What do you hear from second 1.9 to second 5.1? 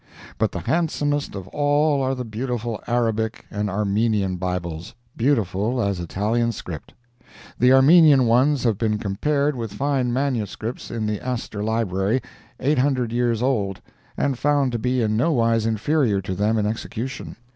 are the beautiful Arabic and Armenian Bibles,